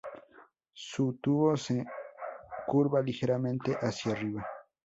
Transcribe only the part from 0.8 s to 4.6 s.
Su tubo se curva ligeramente hacia arriba.